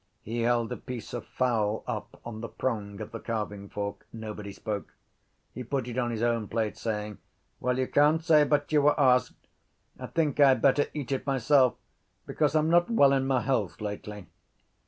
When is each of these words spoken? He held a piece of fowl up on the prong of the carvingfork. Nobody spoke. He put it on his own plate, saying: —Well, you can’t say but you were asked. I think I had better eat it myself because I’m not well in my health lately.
He 0.23 0.39
held 0.41 0.71
a 0.71 0.77
piece 0.77 1.13
of 1.13 1.27
fowl 1.27 1.83
up 1.85 2.19
on 2.25 2.41
the 2.41 2.49
prong 2.49 2.99
of 3.01 3.11
the 3.11 3.19
carvingfork. 3.19 3.97
Nobody 4.11 4.51
spoke. 4.51 4.95
He 5.53 5.63
put 5.63 5.87
it 5.87 5.99
on 5.99 6.09
his 6.09 6.23
own 6.23 6.47
plate, 6.47 6.75
saying: 6.75 7.19
—Well, 7.59 7.77
you 7.77 7.85
can’t 7.85 8.23
say 8.23 8.43
but 8.43 8.71
you 8.71 8.81
were 8.81 8.99
asked. 8.99 9.47
I 9.99 10.07
think 10.07 10.39
I 10.39 10.47
had 10.47 10.61
better 10.63 10.87
eat 10.95 11.11
it 11.11 11.27
myself 11.27 11.75
because 12.25 12.55
I’m 12.55 12.67
not 12.71 12.89
well 12.89 13.13
in 13.13 13.27
my 13.27 13.41
health 13.41 13.79
lately. 13.79 14.25